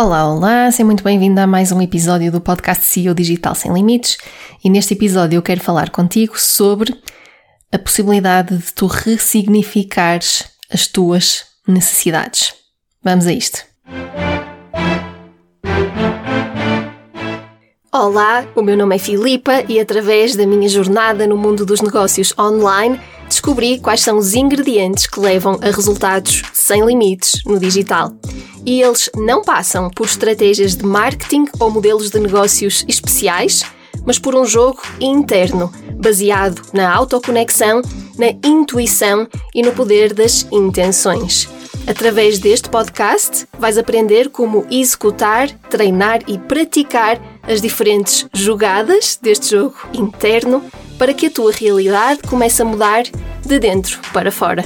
Olá, 0.00 0.32
olá, 0.32 0.70
seja 0.70 0.84
muito 0.84 1.02
bem-vindo 1.02 1.40
a 1.40 1.46
mais 1.46 1.72
um 1.72 1.82
episódio 1.82 2.30
do 2.30 2.40
podcast 2.40 2.84
CEO 2.84 3.12
Digital 3.12 3.52
Sem 3.56 3.72
Limites 3.72 4.16
e 4.62 4.70
neste 4.70 4.94
episódio 4.94 5.38
eu 5.38 5.42
quero 5.42 5.60
falar 5.60 5.90
contigo 5.90 6.38
sobre 6.38 6.96
a 7.72 7.78
possibilidade 7.80 8.56
de 8.56 8.72
tu 8.72 8.86
ressignificares 8.86 10.44
as 10.72 10.86
tuas 10.86 11.46
necessidades. 11.66 12.54
Vamos 13.02 13.26
a 13.26 13.32
isto. 13.32 13.64
Olá, 17.92 18.46
o 18.54 18.62
meu 18.62 18.76
nome 18.76 18.94
é 18.94 18.98
Filipa 19.00 19.64
e 19.68 19.80
através 19.80 20.36
da 20.36 20.46
minha 20.46 20.68
jornada 20.68 21.26
no 21.26 21.36
mundo 21.36 21.66
dos 21.66 21.80
negócios 21.80 22.32
online 22.38 23.00
descobri 23.28 23.78
quais 23.78 24.00
são 24.00 24.18
os 24.18 24.34
ingredientes 24.34 25.06
que 25.06 25.20
levam 25.20 25.58
a 25.62 25.70
resultados 25.70 26.42
sem 26.52 26.84
limites 26.84 27.42
no 27.44 27.58
digital. 27.58 28.12
E 28.66 28.82
eles 28.82 29.10
não 29.14 29.42
passam 29.42 29.88
por 29.90 30.06
estratégias 30.06 30.76
de 30.76 30.84
marketing 30.84 31.46
ou 31.58 31.70
modelos 31.70 32.10
de 32.10 32.18
negócios 32.18 32.84
especiais, 32.88 33.64
mas 34.04 34.18
por 34.18 34.34
um 34.34 34.44
jogo 34.44 34.80
interno, 35.00 35.72
baseado 35.94 36.62
na 36.72 36.92
autoconexão, 36.92 37.82
na 38.18 38.30
intuição 38.44 39.28
e 39.54 39.62
no 39.62 39.72
poder 39.72 40.12
das 40.12 40.46
intenções. 40.50 41.48
Através 41.86 42.38
deste 42.38 42.68
podcast, 42.68 43.46
vais 43.58 43.78
aprender 43.78 44.28
como 44.28 44.66
executar, 44.70 45.48
treinar 45.70 46.20
e 46.26 46.36
praticar 46.36 47.18
as 47.42 47.62
diferentes 47.62 48.26
jogadas 48.34 49.18
deste 49.20 49.52
jogo 49.52 49.76
interno 49.94 50.62
para 50.98 51.14
que 51.14 51.26
a 51.26 51.30
tua 51.30 51.52
realidade 51.52 52.20
comece 52.22 52.60
a 52.60 52.64
mudar 52.64 53.04
de 53.46 53.58
dentro 53.60 54.00
para 54.12 54.32
fora. 54.32 54.64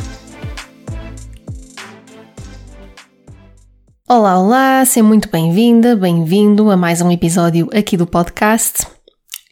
Olá, 4.08 4.38
olá, 4.38 4.84
seja 4.84 5.04
muito 5.04 5.28
bem-vinda, 5.30 5.94
bem-vindo 5.94 6.70
a 6.70 6.76
mais 6.76 7.02
um 7.02 7.10
episódio 7.10 7.68
aqui 7.74 7.96
do 7.96 8.06
podcast. 8.06 8.86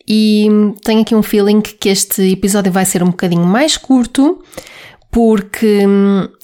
E 0.09 0.49
tenho 0.83 1.03
aqui 1.03 1.15
um 1.15 1.23
feeling 1.23 1.61
que 1.61 1.89
este 1.89 2.33
episódio 2.33 2.73
vai 2.73 2.85
ser 2.85 3.03
um 3.03 3.11
bocadinho 3.11 3.45
mais 3.45 3.77
curto, 3.77 4.43
porque 5.11 5.85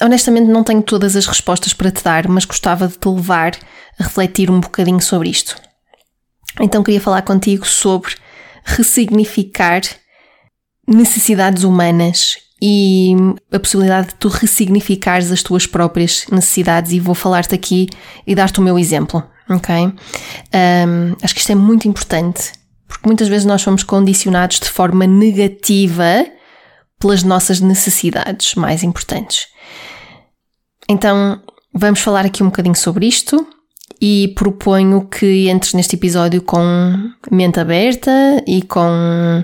honestamente 0.00 0.48
não 0.48 0.62
tenho 0.62 0.82
todas 0.82 1.16
as 1.16 1.26
respostas 1.26 1.72
para 1.72 1.90
te 1.90 2.04
dar, 2.04 2.28
mas 2.28 2.44
gostava 2.44 2.86
de 2.86 2.98
te 2.98 3.08
levar 3.08 3.56
a 3.98 4.04
refletir 4.04 4.50
um 4.50 4.60
bocadinho 4.60 5.00
sobre 5.00 5.30
isto. 5.30 5.56
Então 6.60 6.82
queria 6.82 7.00
falar 7.00 7.22
contigo 7.22 7.66
sobre 7.66 8.14
ressignificar 8.64 9.80
necessidades 10.86 11.64
humanas 11.64 12.38
e 12.60 13.14
a 13.52 13.58
possibilidade 13.58 14.08
de 14.08 14.14
tu 14.14 14.28
ressignificares 14.28 15.30
as 15.30 15.42
tuas 15.42 15.66
próprias 15.66 16.26
necessidades 16.30 16.92
e 16.92 17.00
vou 17.00 17.14
falar-te 17.14 17.54
aqui 17.54 17.88
e 18.26 18.34
dar-te 18.34 18.60
o 18.60 18.62
meu 18.62 18.78
exemplo, 18.78 19.22
ok? 19.48 19.74
Um, 19.84 21.16
acho 21.22 21.34
que 21.34 21.40
isto 21.40 21.52
é 21.52 21.54
muito 21.54 21.86
importante 21.86 22.52
porque 22.88 23.06
muitas 23.06 23.28
vezes 23.28 23.44
nós 23.44 23.62
somos 23.62 23.82
condicionados 23.82 24.60
de 24.60 24.68
forma 24.68 25.06
negativa 25.06 26.26
pelas 26.98 27.22
nossas 27.22 27.60
necessidades 27.60 28.54
mais 28.54 28.82
importantes. 28.82 29.48
Então, 30.88 31.42
vamos 31.74 32.00
falar 32.00 32.24
aqui 32.24 32.42
um 32.42 32.46
bocadinho 32.46 32.76
sobre 32.76 33.06
isto 33.06 33.46
e 34.00 34.32
proponho 34.36 35.06
que 35.06 35.48
entres 35.48 35.74
neste 35.74 35.96
episódio 35.96 36.40
com 36.42 37.10
mente 37.30 37.58
aberta 37.58 38.10
e 38.46 38.62
com 38.62 39.42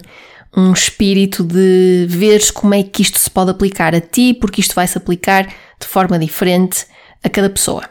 um 0.57 0.73
espírito 0.73 1.43
de 1.43 2.07
veres 2.09 2.51
como 2.51 2.75
é 2.75 2.83
que 2.83 3.03
isto 3.03 3.19
se 3.19 3.31
pode 3.31 3.51
aplicar 3.51 3.95
a 3.95 4.01
ti, 4.01 4.35
porque 4.35 4.61
isto 4.61 4.75
vai 4.75 4.87
se 4.87 4.99
aplicar 4.99 5.47
de 5.47 5.87
forma 5.87 6.19
diferente 6.19 6.87
a 7.25 7.29
cada 7.29 7.49
pessoa. 7.49 7.83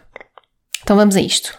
Então 0.84 0.96
vamos 0.96 1.16
a 1.16 1.22
isto. 1.22 1.58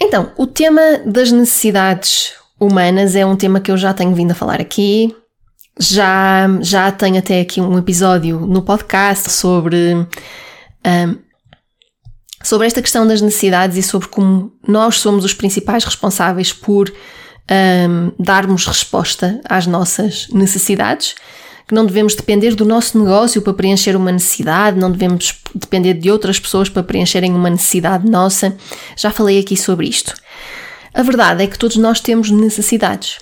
Então, 0.00 0.32
o 0.36 0.46
tema 0.46 0.98
das 1.04 1.32
necessidades 1.32 2.34
humanas 2.60 3.16
é 3.16 3.24
um 3.24 3.36
tema 3.36 3.60
que 3.60 3.70
eu 3.70 3.76
já 3.76 3.92
tenho 3.92 4.14
vindo 4.14 4.30
a 4.30 4.34
falar 4.34 4.60
aqui. 4.60 5.14
Já, 5.78 6.46
já 6.60 6.90
tenho 6.90 7.18
até 7.18 7.40
aqui 7.40 7.60
um 7.60 7.78
episódio 7.78 8.40
no 8.40 8.62
podcast 8.62 9.30
sobre, 9.30 9.94
um, 9.94 11.18
sobre 12.42 12.66
esta 12.66 12.82
questão 12.82 13.06
das 13.06 13.20
necessidades 13.20 13.76
e 13.76 13.82
sobre 13.82 14.08
como 14.08 14.52
nós 14.66 14.96
somos 14.96 15.24
os 15.24 15.34
principais 15.34 15.84
responsáveis 15.84 16.52
por 16.52 16.92
um, 17.50 18.12
darmos 18.18 18.66
resposta 18.66 19.40
às 19.44 19.66
nossas 19.66 20.28
necessidades, 20.28 21.14
que 21.66 21.74
não 21.74 21.84
devemos 21.84 22.14
depender 22.14 22.54
do 22.54 22.64
nosso 22.64 22.98
negócio 22.98 23.42
para 23.42 23.52
preencher 23.52 23.94
uma 23.94 24.10
necessidade, 24.10 24.78
não 24.78 24.90
devemos 24.90 25.34
depender 25.54 25.94
de 25.94 26.10
outras 26.10 26.40
pessoas 26.40 26.68
para 26.68 26.82
preencherem 26.82 27.34
uma 27.34 27.50
necessidade 27.50 28.10
nossa. 28.10 28.56
Já 28.96 29.10
falei 29.10 29.38
aqui 29.38 29.56
sobre 29.56 29.86
isto. 29.86 30.14
A 30.94 31.02
verdade 31.02 31.44
é 31.44 31.46
que 31.46 31.58
todos 31.58 31.76
nós 31.76 32.00
temos 32.00 32.30
necessidades. 32.30 33.18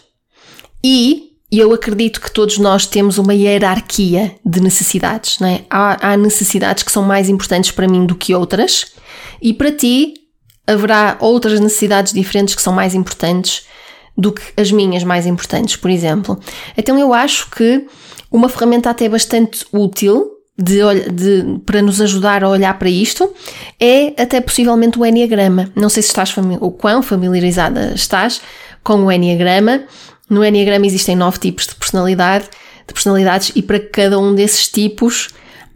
E 0.83 1.33
eu 1.51 1.73
acredito 1.73 2.21
que 2.21 2.31
todos 2.31 2.59
nós 2.59 2.87
temos 2.87 3.19
uma 3.19 3.35
hierarquia 3.35 4.37
de 4.45 4.61
necessidades, 4.61 5.39
não 5.41 5.49
é? 5.49 5.65
Há, 5.69 6.13
há 6.13 6.17
necessidades 6.17 6.83
que 6.83 6.93
são 6.93 7.03
mais 7.03 7.29
importantes 7.29 7.73
para 7.73 7.89
mim 7.89 8.07
do 8.07 8.15
que 8.15 8.35
outras, 8.35 8.93
e 9.43 9.53
para 9.53 9.73
ti 9.73 10.15
haverá 10.67 11.17
outras 11.21 11.59
necessidades 11.59 12.13
diferentes 12.13 12.55
que 12.55 12.63
são 12.63 12.73
mais 12.73 12.95
importantes 12.95 13.67
do 14.17 14.33
que 14.33 14.43
as 14.57 14.73
minhas 14.73 15.05
mais 15.05 15.27
importantes, 15.27 15.77
por 15.77 15.91
exemplo. 15.91 16.39
Então 16.77 16.99
eu 16.99 17.13
acho 17.13 17.51
que 17.51 17.87
uma 18.31 18.49
ferramenta 18.49 18.91
até 18.91 19.09
bastante 19.09 19.65
útil 19.73 20.33
de, 20.59 20.79
de, 21.11 21.61
para 21.67 21.83
nos 21.83 22.01
ajudar 22.01 22.43
a 22.43 22.49
olhar 22.49 22.79
para 22.79 22.89
isto 22.89 23.31
é 23.79 24.21
até 24.21 24.41
possivelmente 24.41 24.99
o 24.99 25.05
Enneagrama. 25.05 25.71
Não 25.77 25.89
sei 25.89 26.03
se 26.03 26.09
estás 26.09 26.35
o 26.61 26.71
quão 26.71 27.03
familiarizada 27.03 27.93
estás 27.95 28.41
com 28.83 29.05
o 29.05 29.13
Enneagrama. 29.13 29.83
No 30.31 30.45
Enneagrama 30.45 30.87
existem 30.87 31.15
nove 31.15 31.39
tipos 31.39 31.67
de 31.67 31.75
personalidade, 31.75 32.47
de 32.87 32.95
personalidades, 32.95 33.53
e 33.55 33.63
para 33.63 33.79
cada 33.79 34.19
um 34.19 34.35
desses 34.35 34.69
tipos 34.69 35.29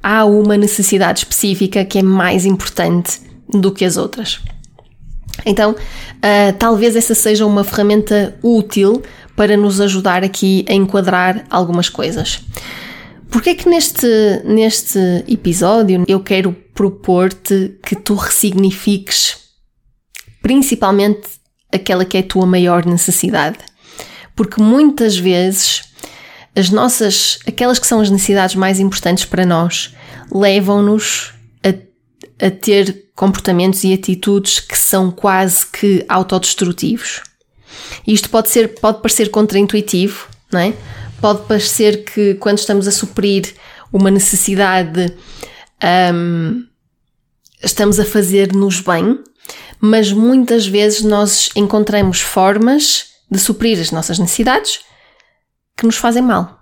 há 0.02 0.24
uma 0.24 0.56
necessidade 0.56 1.20
específica 1.20 1.84
que 1.84 1.98
é 1.98 2.02
mais 2.02 2.46
importante 2.46 3.20
do 3.48 3.70
que 3.70 3.84
as 3.84 3.96
outras. 3.96 4.40
Então, 5.44 5.72
uh, 5.72 6.52
talvez 6.58 6.96
essa 6.96 7.14
seja 7.14 7.46
uma 7.46 7.64
ferramenta 7.64 8.38
útil 8.42 9.02
para 9.36 9.56
nos 9.56 9.80
ajudar 9.80 10.22
aqui 10.22 10.64
a 10.68 10.74
enquadrar 10.74 11.46
algumas 11.50 11.88
coisas. 11.88 12.40
Porque 13.30 13.50
é 13.50 13.54
que 13.54 13.68
neste, 13.68 14.06
neste 14.44 14.98
episódio 15.28 16.04
eu 16.08 16.20
quero 16.20 16.52
propor-te 16.74 17.78
que 17.82 17.94
tu 17.94 18.14
ressignifiques 18.14 19.38
principalmente 20.42 21.28
aquela 21.72 22.04
que 22.04 22.16
é 22.16 22.20
a 22.20 22.24
tua 22.24 22.44
maior 22.44 22.84
necessidade? 22.84 23.58
Porque 24.34 24.60
muitas 24.60 25.16
vezes 25.16 25.82
as 26.56 26.70
nossas, 26.70 27.38
aquelas 27.46 27.78
que 27.78 27.86
são 27.86 28.00
as 28.00 28.10
necessidades 28.10 28.56
mais 28.56 28.80
importantes 28.80 29.24
para 29.24 29.46
nós, 29.46 29.94
levam-nos 30.32 31.32
a, 32.40 32.50
ter 32.50 33.10
comportamentos 33.14 33.84
e 33.84 33.92
atitudes 33.92 34.60
que 34.60 34.76
são 34.76 35.10
quase 35.10 35.66
que 35.66 36.04
autodestrutivos. 36.08 37.22
Isto 38.06 38.30
pode 38.30 38.48
ser, 38.48 38.80
pode 38.80 39.00
parecer 39.00 39.30
contraintuitivo, 39.30 40.28
não 40.52 40.60
é? 40.60 40.74
Pode 41.20 41.46
parecer 41.46 42.04
que 42.04 42.34
quando 42.34 42.58
estamos 42.58 42.88
a 42.88 42.90
suprir 42.90 43.54
uma 43.92 44.10
necessidade, 44.10 45.14
um, 46.14 46.64
estamos 47.62 48.00
a 48.00 48.04
fazer-nos 48.04 48.80
bem, 48.80 49.18
mas 49.80 50.12
muitas 50.12 50.66
vezes 50.66 51.02
nós 51.02 51.50
encontramos 51.54 52.20
formas 52.20 53.06
de 53.30 53.38
suprir 53.38 53.78
as 53.80 53.90
nossas 53.90 54.18
necessidades 54.18 54.80
que 55.76 55.86
nos 55.86 55.96
fazem 55.96 56.22
mal. 56.22 56.59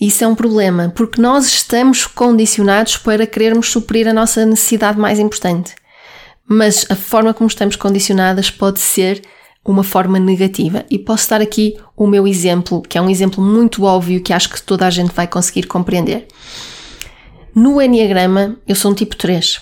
Isso 0.00 0.24
é 0.24 0.26
um 0.26 0.34
problema, 0.34 0.92
porque 0.94 1.20
nós 1.20 1.46
estamos 1.46 2.06
condicionados 2.06 2.96
para 2.96 3.26
querermos 3.26 3.70
suprir 3.70 4.06
a 4.08 4.12
nossa 4.12 4.44
necessidade 4.46 4.98
mais 4.98 5.18
importante. 5.18 5.74
Mas 6.46 6.86
a 6.88 6.96
forma 6.96 7.34
como 7.34 7.48
estamos 7.48 7.76
condicionadas 7.76 8.50
pode 8.50 8.80
ser 8.80 9.22
uma 9.64 9.84
forma 9.84 10.18
negativa. 10.18 10.84
E 10.90 10.98
posso 10.98 11.28
dar 11.28 11.42
aqui 11.42 11.76
o 11.96 12.06
meu 12.06 12.26
exemplo, 12.26 12.80
que 12.80 12.96
é 12.96 13.02
um 13.02 13.10
exemplo 13.10 13.44
muito 13.44 13.84
óbvio 13.84 14.22
que 14.22 14.32
acho 14.32 14.48
que 14.48 14.62
toda 14.62 14.86
a 14.86 14.90
gente 14.90 15.12
vai 15.12 15.26
conseguir 15.26 15.66
compreender. 15.66 16.26
No 17.54 17.80
Enneagrama, 17.80 18.56
eu 18.66 18.74
sou 18.74 18.92
um 18.92 18.94
tipo 18.94 19.16
3. 19.16 19.60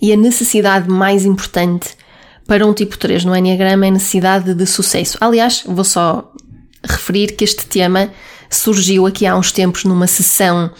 E 0.00 0.12
a 0.12 0.16
necessidade 0.16 0.88
mais 0.88 1.24
importante 1.24 1.90
para 2.46 2.66
um 2.66 2.72
tipo 2.72 2.96
3 2.96 3.24
no 3.24 3.36
Enneagrama 3.36 3.86
é 3.86 3.90
necessidade 3.90 4.54
de 4.54 4.66
sucesso. 4.66 5.18
Aliás, 5.20 5.62
vou 5.66 5.84
só 5.84 6.32
referir 6.86 7.36
que 7.36 7.44
este 7.44 7.66
tema 7.66 8.10
surgiu 8.50 9.06
aqui 9.06 9.26
há 9.26 9.36
uns 9.36 9.52
tempos 9.52 9.84
numa 9.84 10.06
sessão 10.06 10.70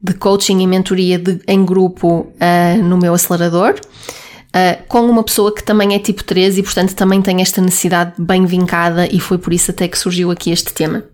de 0.00 0.14
coaching 0.14 0.60
e 0.60 0.66
mentoria 0.66 1.18
de, 1.18 1.40
em 1.46 1.64
grupo 1.64 2.20
uh, 2.20 2.82
no 2.82 2.96
meu 2.96 3.14
acelerador, 3.14 3.74
uh, 3.74 4.82
com 4.86 5.00
uma 5.00 5.24
pessoa 5.24 5.52
que 5.52 5.62
também 5.62 5.94
é 5.94 5.98
tipo 5.98 6.22
3 6.22 6.58
e, 6.58 6.62
portanto, 6.62 6.94
também 6.94 7.20
tem 7.20 7.40
esta 7.42 7.60
necessidade 7.60 8.12
bem 8.18 8.46
vincada, 8.46 9.08
e 9.12 9.18
foi 9.18 9.38
por 9.38 9.52
isso 9.52 9.70
até 9.70 9.88
que 9.88 9.98
surgiu 9.98 10.30
aqui 10.30 10.50
este 10.50 10.72
tema. 10.72 11.04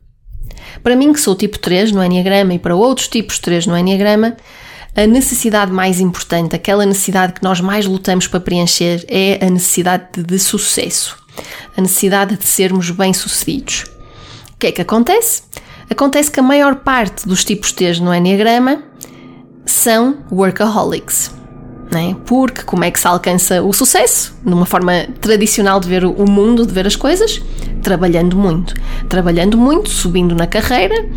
Para 0.82 0.96
mim, 0.96 1.12
que 1.12 1.20
sou 1.20 1.35
tipo 1.35 1.58
3 1.58 1.93
no 1.93 2.05
Enneagrama 2.05 2.55
e 2.55 2.58
para 2.58 2.76
outros 2.76 3.08
tipos 3.08 3.38
3 3.38 3.67
no 3.67 3.76
Enneagrama, 3.76 4.37
a 4.94 5.06
necessidade 5.06 5.73
mais 5.73 5.99
importante, 5.99 6.55
aquela 6.55 6.87
necessidade 6.87 7.32
que 7.32 7.43
nós 7.43 7.61
mais 7.61 7.87
lutamos 7.87 8.29
para 8.29 8.38
preencher, 8.38 9.05
é 9.08 9.44
a 9.44 9.50
necessidade 9.50 10.05
de, 10.14 10.23
de 10.23 10.38
sucesso, 10.38 11.17
a 11.76 11.81
necessidade 11.81 12.37
de 12.37 12.44
sermos 12.44 12.91
bem-sucedidos. 12.91 13.94
Que 14.65 14.69
é 14.69 14.73
que 14.73 14.81
acontece? 14.81 15.43
Acontece 15.91 16.31
que 16.31 16.41
a 16.41 16.43
maior 16.43 16.77
parte 16.77 17.29
dos 17.29 17.45
tipos 17.45 17.71
T 17.71 18.01
no 18.01 18.15
Enneagrama 18.15 18.83
são 19.67 20.21
workaholics. 20.33 21.31
É? 21.95 22.15
Porque 22.25 22.63
como 22.63 22.83
é 22.83 22.91
que 22.91 22.99
se 22.99 23.07
alcança 23.07 23.63
o 23.63 23.75
sucesso? 23.75 24.35
Numa 24.43 24.65
forma 24.65 25.07
tradicional 25.21 25.79
de 25.81 25.87
ver 25.87 26.07
o 26.07 26.27
mundo, 26.27 26.65
de 26.65 26.73
ver 26.73 26.87
as 26.87 26.97
coisas? 26.97 27.43
Trabalhando 27.83 28.39
muito. 28.39 28.73
Trabalhando 29.07 29.59
muito, 29.59 29.91
subindo 29.91 30.35
na 30.35 30.47
carreira. 30.47 31.11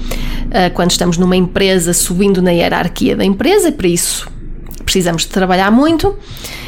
Ah, 0.52 0.70
quando 0.70 0.92
estamos 0.92 1.18
numa 1.18 1.38
empresa, 1.38 1.94
subindo 1.94 2.42
na 2.42 2.52
hierarquia 2.52 3.16
da 3.16 3.24
empresa, 3.24 3.72
para 3.72 3.88
isso 3.88 4.30
precisamos 4.84 5.22
de 5.22 5.30
trabalhar 5.30 5.72
muito 5.72 6.18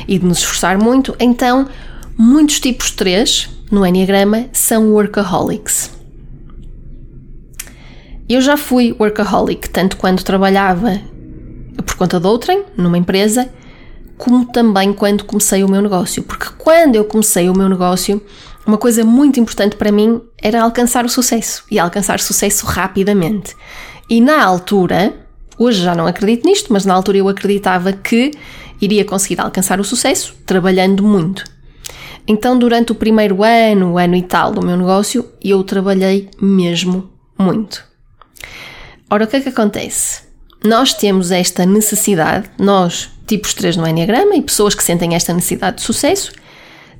e 0.08 0.18
de 0.18 0.26
nos 0.26 0.38
esforçar 0.38 0.78
muito. 0.78 1.14
Então, 1.20 1.68
muitos 2.18 2.62
tipos 2.62 2.90
3 2.92 3.50
no 3.70 3.86
Enneagrama 3.86 4.46
são 4.54 4.92
workaholics. 4.94 5.99
Eu 8.30 8.42
já 8.42 8.56
fui 8.56 8.96
workaholic, 9.00 9.72
tanto 9.72 9.98
quando 9.98 10.22
trabalhava 10.22 11.02
por 11.84 11.96
conta 11.96 12.20
de 12.20 12.28
outrem, 12.28 12.64
numa 12.78 12.96
empresa, 12.96 13.50
como 14.20 14.46
também 14.46 14.94
quando 14.94 15.26
comecei 15.26 15.64
o 15.64 15.68
meu 15.68 15.81
negócio. 15.81 16.22
Porque 16.22 16.46
quando 16.60 16.96
eu 16.96 17.06
comecei 17.06 17.50
o 17.50 17.58
meu 17.58 17.68
negócio, 17.68 18.22
uma 18.68 18.78
coisa 18.78 19.04
muito 19.04 19.40
importante 19.40 19.76
para 19.76 19.92
mim 19.92 20.22
era 20.38 20.62
alcançar 20.62 21.06
o 21.06 21.10
sucesso 21.10 21.64
e 21.72 21.80
alcançar 21.80 22.20
sucesso 22.20 22.68
rapidamente. 22.68 23.56
E 24.08 24.22
na 24.22 24.44
altura, 24.44 25.12
hoje 25.58 25.81
já 25.81 25.96
não 25.96 26.06
acredito 26.06 26.46
nisto, 26.46 26.72
mas 26.72 26.86
na 26.86 26.94
altura 26.94 27.18
eu 27.18 27.28
acreditava 27.28 27.92
que 27.94 28.30
iria 28.80 29.04
conseguir 29.04 29.42
alcançar 29.42 29.80
o 29.80 29.84
sucesso 29.84 30.36
trabalhando 30.46 31.02
muito. 31.04 31.44
Então, 32.28 32.60
durante 32.60 32.92
o 32.92 32.96
primeiro 32.96 33.44
ano, 33.44 33.98
ano 33.98 34.16
e 34.16 34.22
tal 34.22 34.52
do 34.52 34.64
meu 34.64 34.78
negócio, 34.78 35.26
eu 35.44 35.64
trabalhei 35.64 36.30
mesmo 36.40 37.10
muito. 37.36 37.88
Ora, 39.09 39.23
o 39.25 39.27
que 39.27 39.38
é 39.38 39.41
que 39.41 39.50
acontece? 39.50 40.21
Nós 40.63 40.94
temos 40.94 41.31
esta 41.31 41.65
necessidade, 41.65 42.50
nós, 42.59 43.09
tipos 43.25 43.53
3 43.53 43.77
no 43.77 43.88
Enneagrama 43.88 44.35
e 44.35 44.41
pessoas 44.41 44.75
que 44.75 44.83
sentem 44.83 45.15
esta 45.15 45.33
necessidade 45.33 45.77
de 45.77 45.83
sucesso, 45.83 46.31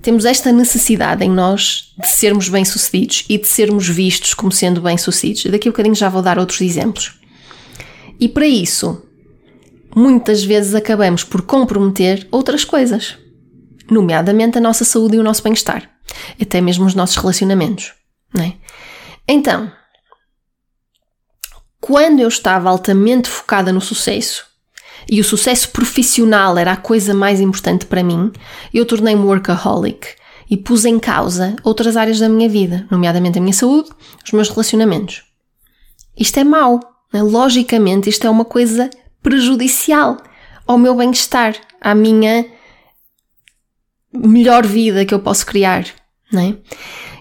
temos 0.02 0.26
esta 0.26 0.52
necessidade 0.52 1.24
em 1.24 1.30
nós 1.30 1.94
de 2.00 2.08
sermos 2.08 2.48
bem-sucedidos 2.50 3.26
e 3.30 3.38
de 3.38 3.48
sermos 3.48 3.88
vistos 3.88 4.34
como 4.34 4.52
sendo 4.52 4.82
bem-sucedidos. 4.82 5.52
Daqui 5.52 5.68
a 5.68 5.70
um 5.70 5.74
bocadinho 5.74 5.96
já 5.96 6.10
vou 6.10 6.22
dar 6.22 6.40
outros 6.40 6.62
exemplos. 6.62 7.20
E 8.20 8.28
para 8.28 8.48
isso, 8.48 9.04
muitas 9.96 10.44
vezes 10.44 10.74
acabamos 10.74 11.24
por 11.24 11.42
comprometer 11.42 12.28
outras 12.32 12.64
coisas, 12.64 13.18
nomeadamente 13.92 14.58
a 14.58 14.62
nossa 14.62 14.86
saúde 14.86 15.18
e 15.18 15.20
o 15.20 15.24
nosso 15.24 15.44
bem-estar, 15.44 15.90
até 16.42 16.62
mesmo 16.62 16.86
os 16.86 16.96
nossos 16.96 17.18
relacionamentos. 17.18 17.94
É? 18.38 18.54
Então, 19.28 19.72
quando 21.90 22.20
eu 22.20 22.28
estava 22.28 22.70
altamente 22.70 23.28
focada 23.28 23.74
no 23.74 23.82
sucesso 23.82 24.46
e 25.10 25.20
o 25.20 25.24
sucesso 25.24 25.70
profissional 25.70 26.56
era 26.56 26.74
a 26.74 26.78
coisa 26.78 27.16
mais 27.16 27.42
importante 27.42 27.88
para 27.88 28.04
mim, 28.04 28.32
eu 28.72 28.86
tornei-me 28.86 29.24
workaholic 29.24 30.08
e 30.48 30.56
pus 30.56 30.86
em 30.86 31.00
causa 31.00 31.56
outras 31.64 31.98
áreas 31.98 32.20
da 32.20 32.30
minha 32.30 32.48
vida, 32.48 32.86
nomeadamente 32.92 33.40
a 33.40 33.42
minha 33.42 33.54
saúde, 33.54 33.90
os 34.24 34.32
meus 34.32 34.50
relacionamentos. 34.50 35.24
Isto 36.16 36.40
é 36.40 36.44
mau. 36.44 36.80
Né? 37.12 37.24
Logicamente, 37.24 38.08
isto 38.08 38.28
é 38.28 38.30
uma 38.30 38.46
coisa 38.46 38.88
prejudicial 39.24 40.18
ao 40.68 40.78
meu 40.78 40.94
bem-estar, 40.94 41.56
à 41.82 41.96
minha 41.96 42.46
melhor 44.14 44.64
vida 44.64 45.06
que 45.06 45.14
eu 45.16 45.20
posso 45.20 45.44
criar. 45.44 45.88
Né? 46.32 46.56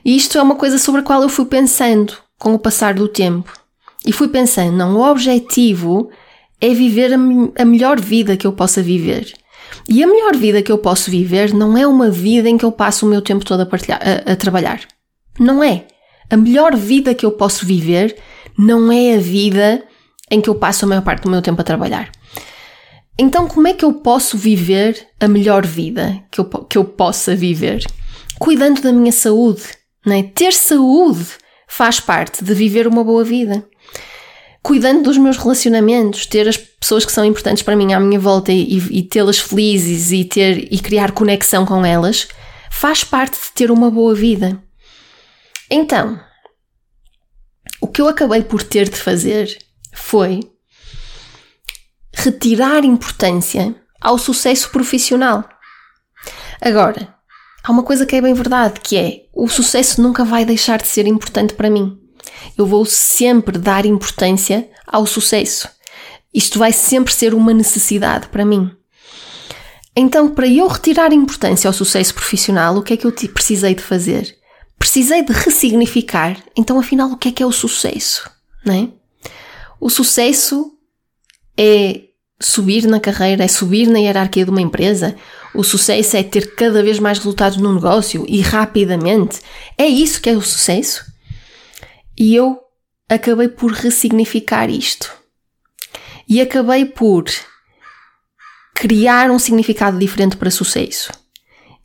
E 0.04 0.14
isto 0.14 0.36
é 0.36 0.42
uma 0.42 0.56
coisa 0.56 0.76
sobre 0.76 1.00
a 1.00 1.04
qual 1.04 1.22
eu 1.22 1.28
fui 1.30 1.46
pensando 1.46 2.18
com 2.38 2.52
o 2.52 2.58
passar 2.58 2.92
do 2.92 3.08
tempo. 3.08 3.57
E 4.08 4.12
fui 4.12 4.28
pensando, 4.28 4.74
não, 4.74 4.96
o 4.96 5.06
objetivo 5.06 6.08
é 6.58 6.70
viver 6.70 7.12
a, 7.12 7.18
a 7.60 7.64
melhor 7.66 8.00
vida 8.00 8.38
que 8.38 8.46
eu 8.46 8.54
possa 8.54 8.82
viver. 8.82 9.34
E 9.86 10.02
a 10.02 10.06
melhor 10.06 10.34
vida 10.34 10.62
que 10.62 10.72
eu 10.72 10.78
posso 10.78 11.10
viver 11.10 11.52
não 11.52 11.76
é 11.76 11.86
uma 11.86 12.10
vida 12.10 12.48
em 12.48 12.56
que 12.56 12.64
eu 12.64 12.72
passo 12.72 13.04
o 13.04 13.08
meu 13.10 13.20
tempo 13.20 13.44
todo 13.44 13.60
a, 13.60 13.64
a, 13.64 14.32
a 14.32 14.34
trabalhar. 14.34 14.80
Não 15.38 15.62
é. 15.62 15.84
A 16.30 16.38
melhor 16.38 16.74
vida 16.74 17.14
que 17.14 17.26
eu 17.26 17.32
posso 17.32 17.66
viver 17.66 18.16
não 18.56 18.90
é 18.90 19.16
a 19.16 19.18
vida 19.18 19.84
em 20.30 20.40
que 20.40 20.48
eu 20.48 20.54
passo 20.54 20.86
a 20.86 20.88
maior 20.88 21.02
parte 21.02 21.24
do 21.24 21.30
meu 21.30 21.42
tempo 21.42 21.60
a 21.60 21.64
trabalhar. 21.64 22.10
Então, 23.18 23.46
como 23.46 23.68
é 23.68 23.74
que 23.74 23.84
eu 23.84 23.92
posso 23.92 24.38
viver 24.38 25.06
a 25.20 25.28
melhor 25.28 25.66
vida 25.66 26.24
que 26.30 26.40
eu, 26.40 26.46
que 26.46 26.78
eu 26.78 26.84
possa 26.86 27.36
viver? 27.36 27.84
Cuidando 28.38 28.80
da 28.80 28.90
minha 28.90 29.12
saúde. 29.12 29.64
Não 30.06 30.14
é? 30.14 30.22
Ter 30.22 30.54
saúde 30.54 31.26
faz 31.68 32.00
parte 32.00 32.42
de 32.42 32.54
viver 32.54 32.86
uma 32.86 33.04
boa 33.04 33.22
vida 33.22 33.68
cuidando 34.68 35.04
dos 35.04 35.16
meus 35.16 35.38
relacionamentos, 35.38 36.26
ter 36.26 36.46
as 36.46 36.58
pessoas 36.58 37.02
que 37.02 37.10
são 37.10 37.24
importantes 37.24 37.62
para 37.62 37.74
mim 37.74 37.94
à 37.94 37.98
minha 37.98 38.20
volta 38.20 38.52
e, 38.52 38.76
e 38.76 39.02
tê-las 39.02 39.38
felizes 39.38 40.12
e 40.12 40.26
ter 40.26 40.70
e 40.70 40.78
criar 40.78 41.12
conexão 41.12 41.64
com 41.64 41.86
elas, 41.86 42.28
faz 42.70 43.02
parte 43.02 43.32
de 43.46 43.52
ter 43.52 43.70
uma 43.70 43.90
boa 43.90 44.14
vida. 44.14 44.62
Então, 45.70 46.20
o 47.80 47.88
que 47.88 48.02
eu 48.02 48.08
acabei 48.08 48.42
por 48.42 48.62
ter 48.62 48.90
de 48.90 48.96
fazer 48.96 49.56
foi 49.90 50.40
retirar 52.12 52.84
importância 52.84 53.74
ao 53.98 54.18
sucesso 54.18 54.68
profissional. 54.68 55.48
Agora, 56.60 57.14
há 57.64 57.72
uma 57.72 57.82
coisa 57.82 58.04
que 58.04 58.16
é 58.16 58.20
bem 58.20 58.34
verdade, 58.34 58.80
que 58.80 58.98
é 58.98 59.22
o 59.32 59.48
sucesso 59.48 60.02
nunca 60.02 60.26
vai 60.26 60.44
deixar 60.44 60.76
de 60.76 60.88
ser 60.88 61.06
importante 61.06 61.54
para 61.54 61.70
mim 61.70 61.98
eu 62.56 62.66
vou 62.66 62.84
sempre 62.84 63.58
dar 63.58 63.86
importância 63.86 64.68
ao 64.86 65.06
sucesso. 65.06 65.68
Isto 66.32 66.58
vai 66.58 66.72
sempre 66.72 67.12
ser 67.12 67.34
uma 67.34 67.52
necessidade 67.52 68.28
para 68.28 68.44
mim. 68.44 68.70
Então, 69.96 70.28
para 70.28 70.46
eu 70.46 70.68
retirar 70.68 71.12
importância 71.12 71.68
ao 71.68 71.74
sucesso 71.74 72.14
profissional, 72.14 72.76
o 72.76 72.82
que 72.82 72.94
é 72.94 72.96
que 72.96 73.06
eu 73.06 73.12
precisei 73.12 73.74
de 73.74 73.82
fazer? 73.82 74.36
Precisei 74.78 75.24
de 75.24 75.32
ressignificar, 75.32 76.36
então, 76.56 76.78
afinal, 76.78 77.10
o 77.10 77.16
que 77.16 77.28
é 77.28 77.32
que 77.32 77.42
é 77.42 77.46
o 77.46 77.50
sucesso? 77.50 78.30
Não 78.64 78.74
é? 78.74 78.88
O 79.80 79.90
sucesso 79.90 80.72
é 81.56 82.02
subir 82.40 82.86
na 82.86 83.00
carreira, 83.00 83.44
é 83.44 83.48
subir 83.48 83.88
na 83.88 83.98
hierarquia 83.98 84.44
de 84.44 84.50
uma 84.50 84.60
empresa. 84.60 85.16
O 85.54 85.64
sucesso 85.64 86.16
é 86.16 86.22
ter 86.22 86.54
cada 86.54 86.82
vez 86.82 86.98
mais 86.98 87.18
resultados 87.18 87.58
no 87.58 87.74
negócio 87.74 88.24
e 88.28 88.40
rapidamente. 88.40 89.40
É 89.76 89.86
isso 89.86 90.20
que 90.20 90.30
é 90.30 90.36
o 90.36 90.42
sucesso? 90.42 91.04
E 92.18 92.34
eu 92.34 92.58
acabei 93.08 93.48
por 93.48 93.70
ressignificar 93.70 94.68
isto. 94.68 95.12
E 96.28 96.40
acabei 96.40 96.84
por 96.84 97.24
criar 98.74 99.30
um 99.30 99.38
significado 99.38 99.98
diferente 99.98 100.36
para 100.36 100.50
sucesso. 100.50 101.12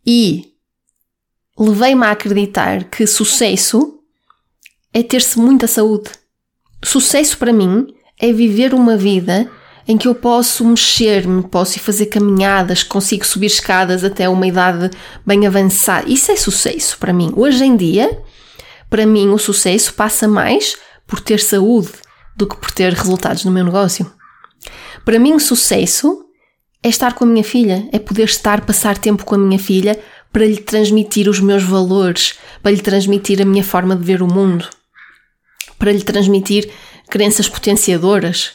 E 0.06 0.54
levei-me 1.58 2.06
a 2.06 2.12
acreditar 2.12 2.86
que 2.86 3.06
sucesso 3.06 4.00
é 4.92 5.04
ter-se 5.04 5.40
muita 5.40 5.68
saúde. 5.68 6.10
Sucesso 6.84 7.38
para 7.38 7.54
mim 7.54 7.94
é 8.20 8.34
viver 8.34 8.74
uma 8.74 8.98
vida 8.98 9.50
em 9.88 9.98
que 9.98 10.08
eu 10.08 10.16
posso 10.16 10.66
mexer-me, 10.66 11.44
posso 11.44 11.78
ir 11.78 11.82
fazer 11.82 12.08
caminhadas, 12.08 12.84
consigo 12.84 13.25
subir 13.25 13.48
escadas 13.48 14.04
até 14.04 14.28
uma 14.30 14.48
idade 14.48 14.90
bem 15.25 15.46
avançada. 15.46 16.10
Isso 16.10 16.32
é 16.32 16.36
sucesso 16.36 16.98
para 16.98 17.13
mim. 17.13 17.32
Hoje 17.36 17.63
em 17.66 17.75
dia, 17.75 18.22
para 18.93 19.07
mim, 19.07 19.29
o 19.29 19.39
sucesso 19.39 19.91
passa 19.95 20.27
mais 20.27 20.77
por 21.07 21.19
ter 21.19 21.39
saúde 21.39 21.89
do 22.38 22.45
que 22.45 22.55
por 22.55 22.69
ter 22.69 22.93
resultados 22.93 23.43
no 23.43 23.50
meu 23.50 23.65
negócio. 23.65 24.05
Para 25.03 25.17
mim, 25.17 25.33
o 25.33 25.39
sucesso 25.39 26.25
é 26.83 26.89
estar 26.89 27.15
com 27.15 27.23
a 27.23 27.27
minha 27.27 27.43
filha, 27.43 27.89
é 27.91 27.97
poder 27.97 28.25
estar, 28.25 28.63
passar 28.63 28.95
tempo 29.00 29.25
com 29.25 29.33
a 29.33 29.38
minha 29.39 29.57
filha 29.57 30.00
para 30.31 30.45
lhe 30.45 30.57
transmitir 30.57 31.27
os 31.27 31.39
meus 31.39 31.63
valores, 31.63 32.35
para 32.62 32.71
lhe 32.71 32.83
transmitir 32.83 33.41
a 33.41 33.45
minha 33.45 33.63
forma 33.63 33.95
de 33.95 34.03
ver 34.03 34.21
o 34.21 34.31
mundo, 34.31 34.69
para 35.79 35.91
lhe 35.91 36.03
transmitir 36.03 36.69
crenças 37.09 37.50
potenciadoras, 37.50 38.51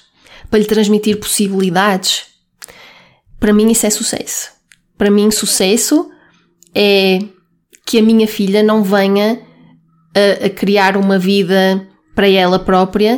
para 0.49 0.61
lhe 0.61 0.67
transmitir 0.67 1.19
possibilidades. 1.19 2.27
Para 3.41 3.53
mim, 3.53 3.73
isso 3.73 3.89
é 3.89 3.91
sucesso. 3.91 4.53
Para 4.97 5.11
mim, 5.11 5.33
sucesso 5.33 6.09
é 6.73 7.19
que 7.85 7.99
a 7.99 8.03
minha 8.05 8.29
filha 8.29 8.63
não 8.63 8.85
venha 8.85 9.48
a, 10.43 10.47
a 10.47 10.51
criar 10.51 10.97
uma 10.97 11.19
vida 11.19 11.87
para 12.15 12.29
ela 12.29 12.59
própria 12.59 13.17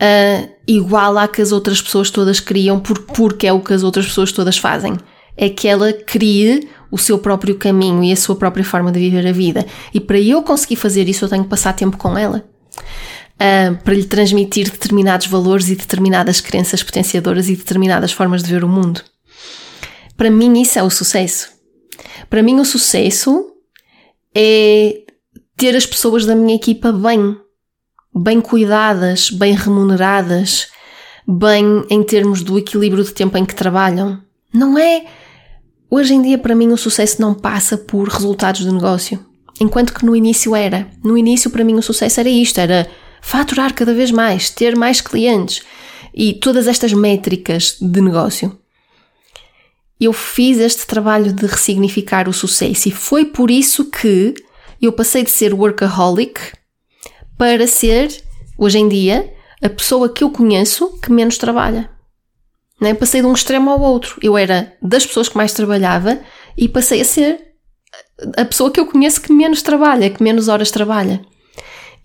uh, 0.00 0.50
igual 0.66 1.18
à 1.18 1.28
que 1.28 1.42
as 1.42 1.52
outras 1.52 1.80
pessoas 1.80 2.10
todas 2.10 2.40
criam, 2.40 2.80
por, 2.80 2.98
porque 3.00 3.46
é 3.46 3.52
o 3.52 3.60
que 3.60 3.72
as 3.72 3.82
outras 3.82 4.06
pessoas 4.06 4.32
todas 4.32 4.58
fazem. 4.58 4.96
É 5.36 5.48
que 5.48 5.68
ela 5.68 5.92
crie 5.92 6.68
o 6.90 6.98
seu 6.98 7.18
próprio 7.18 7.54
caminho 7.56 8.02
e 8.02 8.12
a 8.12 8.16
sua 8.16 8.36
própria 8.36 8.64
forma 8.64 8.90
de 8.90 8.98
viver 8.98 9.26
a 9.26 9.32
vida. 9.32 9.64
E 9.94 10.00
para 10.00 10.18
eu 10.18 10.42
conseguir 10.42 10.76
fazer 10.76 11.08
isso, 11.08 11.24
eu 11.24 11.28
tenho 11.28 11.44
que 11.44 11.50
passar 11.50 11.72
tempo 11.72 11.96
com 11.96 12.18
ela. 12.18 12.44
uh, 13.40 13.76
para 13.82 13.94
lhe 13.94 14.04
transmitir 14.04 14.70
determinados 14.70 15.26
valores 15.26 15.68
e 15.70 15.76
determinadas 15.76 16.40
crenças 16.40 16.82
potenciadoras 16.82 17.48
e 17.48 17.56
determinadas 17.56 18.12
formas 18.12 18.42
de 18.42 18.50
ver 18.50 18.62
o 18.62 18.68
mundo. 18.68 19.02
Para 20.16 20.30
mim, 20.30 20.60
isso 20.60 20.78
é 20.78 20.82
o 20.82 20.90
sucesso. 20.90 21.48
Para 22.28 22.42
mim, 22.42 22.60
o 22.60 22.64
sucesso 22.64 23.46
é 24.34 25.02
ter 25.60 25.76
as 25.76 25.84
pessoas 25.84 26.24
da 26.24 26.34
minha 26.34 26.54
equipa 26.54 26.90
bem, 26.90 27.36
bem 28.14 28.40
cuidadas, 28.40 29.28
bem 29.28 29.52
remuneradas, 29.52 30.68
bem 31.28 31.84
em 31.90 32.02
termos 32.02 32.42
do 32.42 32.58
equilíbrio 32.58 33.04
de 33.04 33.12
tempo 33.12 33.36
em 33.36 33.44
que 33.44 33.54
trabalham. 33.54 34.22
Não 34.54 34.78
é. 34.78 35.04
Hoje 35.90 36.14
em 36.14 36.22
dia, 36.22 36.38
para 36.38 36.54
mim, 36.54 36.68
o 36.68 36.78
sucesso 36.78 37.20
não 37.20 37.34
passa 37.34 37.76
por 37.76 38.08
resultados 38.08 38.64
do 38.64 38.72
negócio. 38.72 39.22
Enquanto 39.60 39.92
que 39.92 40.02
no 40.02 40.16
início 40.16 40.56
era. 40.56 40.88
No 41.04 41.18
início, 41.18 41.50
para 41.50 41.62
mim, 41.62 41.74
o 41.74 41.82
sucesso 41.82 42.20
era 42.20 42.28
isto: 42.30 42.58
era 42.58 42.88
faturar 43.20 43.74
cada 43.74 43.92
vez 43.92 44.10
mais, 44.10 44.48
ter 44.48 44.74
mais 44.74 45.02
clientes 45.02 45.62
e 46.14 46.32
todas 46.32 46.68
estas 46.68 46.94
métricas 46.94 47.76
de 47.78 48.00
negócio. 48.00 48.58
Eu 50.00 50.14
fiz 50.14 50.56
este 50.56 50.86
trabalho 50.86 51.34
de 51.34 51.44
ressignificar 51.44 52.30
o 52.30 52.32
sucesso 52.32 52.88
e 52.88 52.92
foi 52.92 53.26
por 53.26 53.50
isso 53.50 53.90
que 53.90 54.34
eu 54.86 54.92
passei 54.92 55.22
de 55.22 55.30
ser 55.30 55.54
workaholic 55.54 56.40
para 57.36 57.66
ser, 57.66 58.22
hoje 58.58 58.78
em 58.78 58.88
dia, 58.88 59.32
a 59.62 59.68
pessoa 59.68 60.08
que 60.12 60.24
eu 60.24 60.30
conheço 60.30 60.98
que 61.00 61.12
menos 61.12 61.38
trabalha. 61.38 61.90
Né? 62.80 62.94
Passei 62.94 63.20
de 63.20 63.26
um 63.26 63.32
extremo 63.32 63.70
ao 63.70 63.80
outro. 63.80 64.18
Eu 64.22 64.38
era 64.38 64.74
das 64.80 65.06
pessoas 65.06 65.28
que 65.28 65.36
mais 65.36 65.52
trabalhava 65.52 66.20
e 66.56 66.68
passei 66.68 67.00
a 67.00 67.04
ser 67.04 67.50
a 68.36 68.44
pessoa 68.44 68.70
que 68.70 68.80
eu 68.80 68.86
conheço 68.86 69.20
que 69.20 69.32
menos 69.32 69.62
trabalha, 69.62 70.10
que 70.10 70.22
menos 70.22 70.48
horas 70.48 70.70
trabalha. 70.70 71.20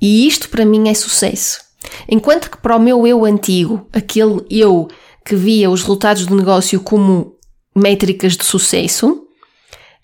E 0.02 0.28
isto 0.28 0.50
para 0.50 0.66
mim 0.66 0.90
é 0.90 0.94
sucesso. 0.94 1.62
Enquanto 2.10 2.50
que 2.50 2.58
para 2.58 2.76
o 2.76 2.80
meu 2.80 3.06
eu 3.06 3.24
antigo, 3.26 3.88
aquele 3.94 4.46
eu 4.50 4.88
que 5.24 5.36
via 5.36 5.70
os 5.70 5.82
resultados 5.82 6.26
do 6.26 6.36
negócio 6.36 6.80
como 6.82 7.36
métricas 7.76 8.36
de 8.36 8.46
sucesso, 8.46 9.28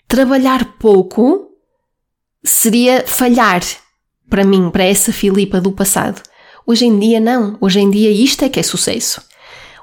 trabalhar 0.08 0.76
pouco 0.78 1.51
seria 2.44 3.04
falhar 3.06 3.62
para 4.28 4.44
mim, 4.44 4.70
para 4.70 4.84
essa 4.84 5.12
Filipa 5.12 5.60
do 5.60 5.72
passado. 5.72 6.22
Hoje 6.66 6.86
em 6.86 6.98
dia, 6.98 7.20
não. 7.20 7.56
Hoje 7.60 7.80
em 7.80 7.90
dia, 7.90 8.10
isto 8.10 8.44
é 8.44 8.48
que 8.48 8.58
é 8.58 8.62
sucesso. 8.62 9.20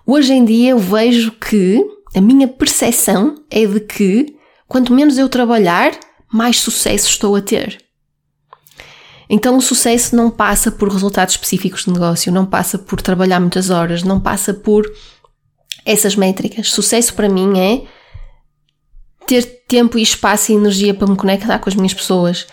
Hoje 0.05 0.33
em 0.33 0.43
dia, 0.43 0.71
eu 0.71 0.79
vejo 0.79 1.31
que 1.33 1.85
a 2.15 2.21
minha 2.21 2.47
percepção 2.47 3.35
é 3.49 3.65
de 3.65 3.79
que 3.79 4.35
quanto 4.67 4.93
menos 4.93 5.17
eu 5.17 5.29
trabalhar, 5.29 5.91
mais 6.31 6.59
sucesso 6.59 7.07
estou 7.07 7.35
a 7.35 7.41
ter. 7.41 7.77
Então, 9.29 9.55
o 9.55 9.61
sucesso 9.61 10.15
não 10.15 10.31
passa 10.31 10.71
por 10.71 10.91
resultados 10.91 11.35
específicos 11.35 11.85
de 11.85 11.93
negócio, 11.93 12.31
não 12.31 12.45
passa 12.45 12.79
por 12.79 12.99
trabalhar 13.01 13.39
muitas 13.39 13.69
horas, 13.69 14.01
não 14.01 14.19
passa 14.19 14.53
por 14.53 14.91
essas 15.85 16.15
métricas. 16.15 16.71
Sucesso 16.71 17.13
para 17.13 17.29
mim 17.29 17.59
é 17.59 17.83
ter 19.29 19.43
tempo 19.67 19.99
e 19.99 20.01
espaço 20.01 20.51
e 20.51 20.55
energia 20.55 20.91
para 20.91 21.07
me 21.07 21.15
conectar 21.15 21.59
com 21.59 21.69
as 21.69 21.75
minhas 21.75 21.93
pessoas, 21.93 22.47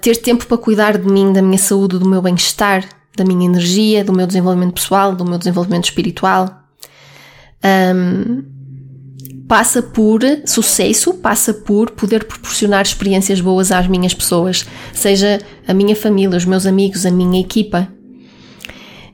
ter 0.00 0.16
tempo 0.18 0.46
para 0.46 0.56
cuidar 0.56 0.96
de 0.96 1.10
mim, 1.10 1.32
da 1.32 1.42
minha 1.42 1.58
saúde, 1.58 1.98
do 1.98 2.08
meu 2.08 2.22
bem-estar, 2.22 2.88
da 3.16 3.24
minha 3.24 3.44
energia, 3.44 4.04
do 4.04 4.12
meu 4.12 4.24
desenvolvimento 4.24 4.74
pessoal, 4.74 5.16
do 5.16 5.24
meu 5.24 5.36
desenvolvimento 5.36 5.86
espiritual. 5.86 6.62
Um, 7.92 8.44
passa 9.48 9.82
por 9.82 10.20
sucesso, 10.46 11.14
passa 11.14 11.52
por 11.52 11.90
poder 11.90 12.22
proporcionar 12.22 12.82
experiências 12.82 13.40
boas 13.40 13.72
às 13.72 13.88
minhas 13.88 14.14
pessoas, 14.14 14.64
seja 14.92 15.40
a 15.66 15.74
minha 15.74 15.96
família, 15.96 16.38
os 16.38 16.44
meus 16.44 16.66
amigos, 16.66 17.04
a 17.04 17.10
minha 17.10 17.40
equipa. 17.40 17.88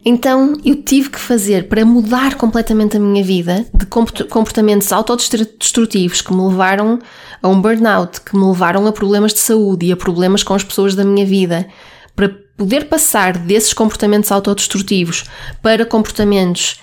Então 0.04 0.60
eu 0.64 0.82
tive 0.82 1.08
que 1.08 1.18
fazer 1.18 1.66
para 1.66 1.84
mudar 1.84 2.34
completamente 2.34 2.96
a 2.96 3.00
minha 3.00 3.24
vida 3.24 3.64
de 3.72 3.86
comportamentos 3.86 4.92
autodestrutivos 4.92 6.20
que 6.20 6.32
me 6.32 6.46
levaram 6.46 6.98
a 7.42 7.48
um 7.48 7.60
burnout, 7.60 8.20
que 8.20 8.36
me 8.36 8.44
levaram 8.44 8.86
a 8.86 8.92
problemas 8.92 9.32
de 9.32 9.40
saúde 9.40 9.86
e 9.86 9.92
a 9.92 9.96
problemas 9.96 10.42
com 10.42 10.52
as 10.52 10.62
pessoas 10.62 10.94
da 10.94 11.04
minha 11.04 11.24
vida, 11.24 11.66
para 12.14 12.28
poder 12.56 12.84
passar 12.84 13.38
desses 13.38 13.72
comportamentos 13.72 14.30
autodestrutivos 14.30 15.24
para 15.62 15.86
comportamentos 15.86 16.80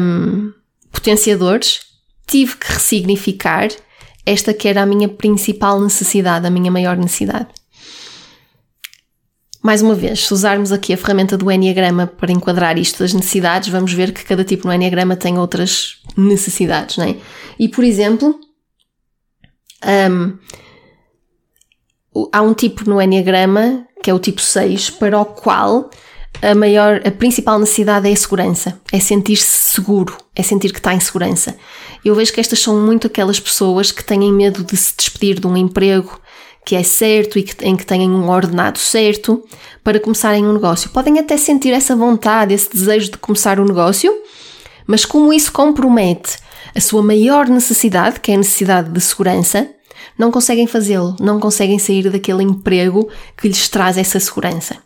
um, 0.00 0.52
potenciadores, 0.90 1.80
tive 2.26 2.56
que 2.56 2.72
ressignificar 2.72 3.68
esta 4.24 4.52
que 4.52 4.68
era 4.68 4.82
a 4.82 4.86
minha 4.86 5.08
principal 5.08 5.80
necessidade, 5.80 6.46
a 6.46 6.50
minha 6.50 6.70
maior 6.70 6.96
necessidade. 6.96 7.48
Mais 9.68 9.82
uma 9.82 9.94
vez, 9.94 10.26
se 10.26 10.32
usarmos 10.32 10.72
aqui 10.72 10.94
a 10.94 10.96
ferramenta 10.96 11.36
do 11.36 11.52
Enneagrama 11.52 12.06
para 12.06 12.32
enquadrar 12.32 12.78
isto 12.78 13.00
das 13.00 13.12
necessidades, 13.12 13.68
vamos 13.68 13.92
ver 13.92 14.12
que 14.12 14.24
cada 14.24 14.42
tipo 14.42 14.66
no 14.66 14.72
Enneagrama 14.72 15.14
tem 15.14 15.36
outras 15.38 15.98
necessidades, 16.16 16.96
não 16.96 17.04
é? 17.04 17.16
E, 17.58 17.68
por 17.68 17.84
exemplo, 17.84 18.34
um, 20.10 20.38
há 22.32 22.40
um 22.40 22.54
tipo 22.54 22.88
no 22.88 22.98
Enneagrama, 22.98 23.86
que 24.02 24.08
é 24.08 24.14
o 24.14 24.18
tipo 24.18 24.40
6, 24.40 24.88
para 24.88 25.20
o 25.20 25.26
qual 25.26 25.90
a 26.40 26.54
maior, 26.54 27.02
a 27.06 27.10
principal 27.10 27.58
necessidade 27.58 28.08
é 28.08 28.12
a 28.14 28.16
segurança, 28.16 28.80
é 28.90 28.98
sentir-se 28.98 29.74
seguro, 29.74 30.16
é 30.34 30.42
sentir 30.42 30.72
que 30.72 30.78
está 30.78 30.94
em 30.94 31.00
segurança. 31.00 31.54
Eu 32.02 32.14
vejo 32.14 32.32
que 32.32 32.40
estas 32.40 32.60
são 32.60 32.80
muito 32.80 33.06
aquelas 33.06 33.38
pessoas 33.38 33.92
que 33.92 34.02
têm 34.02 34.32
medo 34.32 34.64
de 34.64 34.78
se 34.78 34.96
despedir 34.96 35.38
de 35.38 35.46
um 35.46 35.54
emprego, 35.54 36.18
que 36.68 36.76
é 36.76 36.82
certo 36.82 37.38
e 37.38 37.42
que, 37.42 37.64
em 37.64 37.74
que 37.74 37.86
tenham 37.86 38.10
um 38.10 38.28
ordenado 38.28 38.78
certo 38.78 39.42
para 39.82 39.98
começarem 39.98 40.44
um 40.44 40.52
negócio. 40.52 40.90
Podem 40.90 41.18
até 41.18 41.34
sentir 41.38 41.72
essa 41.72 41.96
vontade, 41.96 42.52
esse 42.52 42.70
desejo 42.70 43.12
de 43.12 43.16
começar 43.16 43.58
um 43.58 43.64
negócio, 43.64 44.14
mas 44.86 45.06
como 45.06 45.32
isso 45.32 45.50
compromete 45.50 46.36
a 46.76 46.80
sua 46.82 47.02
maior 47.02 47.48
necessidade, 47.48 48.20
que 48.20 48.30
é 48.30 48.34
a 48.34 48.36
necessidade 48.36 48.90
de 48.90 49.00
segurança, 49.00 49.66
não 50.18 50.30
conseguem 50.30 50.66
fazê-lo, 50.66 51.16
não 51.18 51.40
conseguem 51.40 51.78
sair 51.78 52.10
daquele 52.10 52.42
emprego 52.42 53.08
que 53.34 53.48
lhes 53.48 53.66
traz 53.70 53.96
essa 53.96 54.20
segurança. 54.20 54.76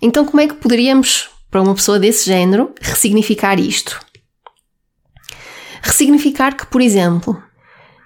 Então, 0.00 0.24
como 0.24 0.42
é 0.42 0.46
que 0.46 0.54
poderíamos, 0.54 1.28
para 1.50 1.60
uma 1.60 1.74
pessoa 1.74 1.98
desse 1.98 2.24
género, 2.24 2.72
ressignificar 2.80 3.58
isto? 3.58 3.98
Ressignificar 5.82 6.56
que, 6.56 6.66
por 6.66 6.80
exemplo, 6.80 7.42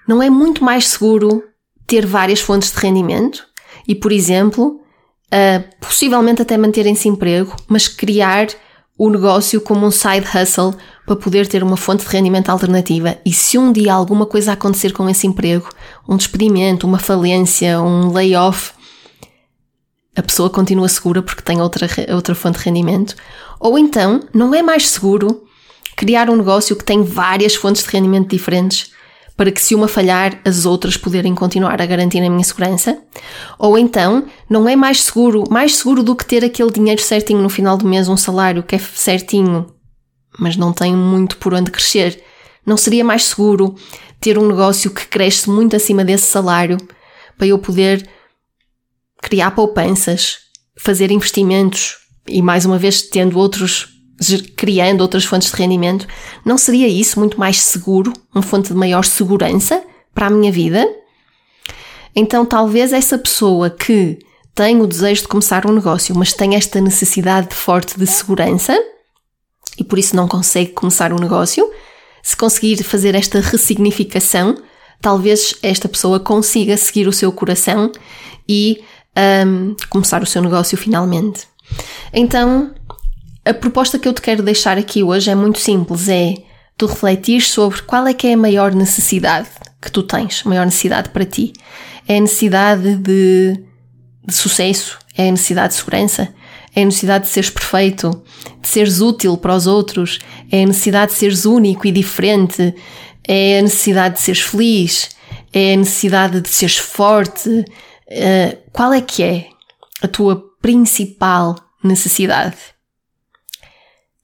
não 0.07 0.23
é 0.23 0.29
muito 0.31 0.63
mais 0.63 0.87
seguro 0.87 1.43
ter 1.89 2.05
várias 2.05 2.39
fontes 2.39 2.71
de 2.71 2.77
rendimento 2.77 3.43
e, 3.87 3.95
por 3.95 4.11
exemplo, 4.11 4.79
uh, 5.33 5.75
possivelmente 5.81 6.41
até 6.41 6.55
manterem-se 6.55 7.09
emprego, 7.09 7.55
mas 7.67 7.87
criar 7.87 8.47
o 8.95 9.09
negócio 9.09 9.59
como 9.59 9.87
um 9.87 9.91
side 9.91 10.25
hustle 10.27 10.75
para 11.05 11.15
poder 11.15 11.47
ter 11.47 11.63
uma 11.63 11.75
fonte 11.75 12.05
de 12.05 12.11
rendimento 12.11 12.49
alternativa. 12.49 13.17
E 13.25 13.33
se 13.33 13.57
um 13.57 13.71
dia 13.71 13.93
alguma 13.93 14.25
coisa 14.25 14.51
acontecer 14.51 14.93
com 14.93 15.09
esse 15.09 15.25
emprego, 15.25 15.67
um 16.07 16.15
despedimento, 16.15 16.85
uma 16.85 16.99
falência, 16.99 17.81
um 17.81 18.11
layoff, 18.11 18.71
a 20.15 20.21
pessoa 20.21 20.49
continua 20.49 20.87
segura 20.87 21.23
porque 21.23 21.41
tem 21.41 21.59
outra, 21.59 21.87
outra 22.13 22.35
fonte 22.35 22.59
de 22.59 22.65
rendimento. 22.65 23.15
Ou 23.59 23.79
então, 23.79 24.19
não 24.33 24.53
é 24.53 24.61
mais 24.61 24.87
seguro 24.89 25.43
criar 25.95 26.29
um 26.29 26.35
negócio 26.35 26.75
que 26.75 26.83
tem 26.83 27.01
várias 27.01 27.55
fontes 27.55 27.83
de 27.83 27.89
rendimento 27.89 28.29
diferentes 28.29 28.91
para 29.39 29.53
que 29.53 29.61
se 29.61 29.73
uma 29.73 29.87
falhar, 29.87 30.37
as 30.43 30.65
outras 30.65 30.97
poderem 30.97 31.33
continuar 31.33 31.81
a 31.81 31.85
garantir 31.85 32.19
a 32.19 32.29
minha 32.29 32.43
segurança? 32.43 33.01
Ou 33.57 33.77
então, 33.77 34.25
não 34.49 34.67
é 34.67 34.75
mais 34.75 35.01
seguro, 35.03 35.45
mais 35.49 35.77
seguro 35.77 36.03
do 36.03 36.13
que 36.13 36.25
ter 36.25 36.43
aquele 36.43 36.69
dinheiro 36.69 37.01
certinho 37.01 37.41
no 37.41 37.47
final 37.47 37.77
do 37.77 37.87
mês, 37.87 38.09
um 38.09 38.17
salário 38.17 38.61
que 38.61 38.75
é 38.75 38.79
certinho, 38.79 39.73
mas 40.37 40.57
não 40.57 40.73
tem 40.73 40.93
muito 40.93 41.37
por 41.37 41.53
onde 41.53 41.71
crescer? 41.71 42.21
Não 42.65 42.75
seria 42.75 43.01
mais 43.01 43.23
seguro 43.23 43.75
ter 44.19 44.37
um 44.37 44.45
negócio 44.45 44.91
que 44.91 45.07
cresce 45.07 45.49
muito 45.49 45.73
acima 45.73 46.03
desse 46.03 46.25
salário 46.25 46.75
para 47.37 47.47
eu 47.47 47.57
poder 47.57 48.09
criar 49.21 49.51
poupanças, 49.51 50.39
fazer 50.77 51.11
investimentos 51.11 51.95
e 52.27 52.41
mais 52.41 52.65
uma 52.65 52.77
vez 52.77 53.03
tendo 53.03 53.39
outros 53.39 53.87
criando 54.55 55.01
outras 55.01 55.25
fontes 55.25 55.51
de 55.51 55.57
rendimento, 55.57 56.07
não 56.45 56.57
seria 56.57 56.87
isso 56.87 57.19
muito 57.19 57.39
mais 57.39 57.59
seguro, 57.61 58.13
uma 58.33 58.41
fonte 58.41 58.69
de 58.69 58.75
maior 58.75 59.05
segurança 59.05 59.81
para 60.13 60.27
a 60.27 60.29
minha 60.29 60.51
vida? 60.51 60.87
Então, 62.15 62.45
talvez 62.45 62.91
essa 62.91 63.17
pessoa 63.17 63.69
que 63.69 64.19
tem 64.53 64.81
o 64.81 64.87
desejo 64.87 65.21
de 65.21 65.27
começar 65.27 65.65
um 65.65 65.71
negócio, 65.71 66.15
mas 66.15 66.33
tem 66.33 66.55
esta 66.55 66.81
necessidade 66.81 67.55
forte 67.55 67.97
de 67.97 68.05
segurança 68.05 68.77
e 69.77 69.83
por 69.83 69.97
isso 69.97 70.15
não 70.15 70.27
consegue 70.27 70.71
começar 70.71 71.13
um 71.13 71.19
negócio, 71.19 71.69
se 72.21 72.35
conseguir 72.35 72.83
fazer 72.83 73.15
esta 73.15 73.39
ressignificação, 73.39 74.57
talvez 75.01 75.55
esta 75.63 75.87
pessoa 75.87 76.19
consiga 76.19 76.75
seguir 76.75 77.07
o 77.07 77.13
seu 77.13 77.31
coração 77.31 77.91
e 78.47 78.83
um, 79.47 79.75
começar 79.89 80.21
o 80.21 80.25
seu 80.25 80.41
negócio 80.41 80.77
finalmente. 80.77 81.47
Então, 82.11 82.71
a 83.49 83.53
proposta 83.53 83.97
que 83.97 84.07
eu 84.07 84.13
te 84.13 84.21
quero 84.21 84.43
deixar 84.43 84.77
aqui 84.77 85.03
hoje 85.03 85.29
é 85.29 85.35
muito 85.35 85.59
simples, 85.59 86.07
é 86.07 86.35
tu 86.77 86.85
refletir 86.85 87.41
sobre 87.41 87.81
qual 87.81 88.07
é 88.07 88.13
que 88.13 88.27
é 88.27 88.33
a 88.33 88.37
maior 88.37 88.73
necessidade 88.73 89.49
que 89.81 89.91
tu 89.91 90.03
tens, 90.03 90.43
a 90.45 90.49
maior 90.49 90.65
necessidade 90.65 91.09
para 91.09 91.25
ti. 91.25 91.53
É 92.07 92.17
a 92.17 92.21
necessidade 92.21 92.95
de, 92.95 93.59
de 94.25 94.33
sucesso? 94.33 94.97
É 95.17 95.27
a 95.27 95.31
necessidade 95.31 95.73
de 95.73 95.79
segurança? 95.79 96.33
é 96.75 96.83
a 96.83 96.85
necessidade 96.85 97.25
de 97.25 97.31
seres 97.31 97.49
perfeito, 97.49 98.23
de 98.61 98.67
seres 98.67 99.01
útil 99.01 99.37
para 99.37 99.55
os 99.55 99.67
outros, 99.67 100.19
é 100.51 100.63
a 100.63 100.67
necessidade 100.67 101.11
de 101.11 101.17
seres 101.17 101.45
único 101.45 101.87
e 101.87 101.91
diferente, 101.91 102.73
é 103.27 103.59
a 103.59 103.61
necessidade 103.61 104.15
de 104.15 104.21
seres 104.21 104.41
feliz, 104.41 105.09
é 105.53 105.73
a 105.73 105.77
necessidade 105.77 106.41
de 106.41 106.49
seres 106.49 106.77
forte. 106.77 107.49
Uh, 107.49 108.57
qual 108.71 108.93
é 108.93 109.01
que 109.01 109.23
é 109.23 109.47
a 110.01 110.07
tua 110.07 110.41
principal 110.61 111.55
necessidade? 111.83 112.57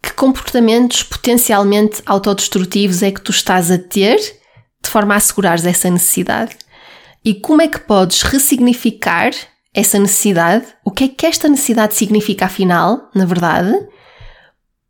Que 0.05 0.13
comportamentos 0.13 1.01
potencialmente 1.01 2.00
autodestrutivos 2.05 3.01
é 3.01 3.12
que 3.12 3.19
tu 3.19 3.31
estás 3.31 3.71
a 3.71 3.77
ter 3.79 4.17
de 4.17 4.88
forma 4.88 5.15
a 5.15 5.17
assegurares 5.17 5.65
essa 5.65 5.89
necessidade? 5.89 6.55
E 7.24 7.33
como 7.33 7.63
é 7.63 7.67
que 7.67 7.79
podes 7.79 8.21
ressignificar 8.21 9.31
essa 9.74 9.97
necessidade? 9.97 10.67
O 10.85 10.91
que 10.91 11.05
é 11.05 11.07
que 11.07 11.25
esta 11.25 11.50
necessidade 11.50 11.95
significa 11.95 12.45
afinal, 12.45 13.09
na 13.15 13.25
verdade? 13.25 13.74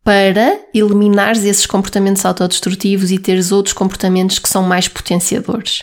Para 0.03 0.59
eliminares 0.73 1.45
esses 1.45 1.65
comportamentos 1.65 2.25
autodestrutivos 2.25 3.09
e 3.09 3.17
teres 3.17 3.53
outros 3.53 3.71
comportamentos 3.71 4.37
que 4.37 4.49
são 4.49 4.63
mais 4.63 4.89
potenciadores. 4.89 5.81